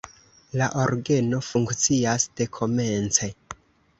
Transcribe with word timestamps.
La 0.61 0.69
orgeno 0.83 1.41
funkcias 1.49 2.27
dekomence. 2.41 3.29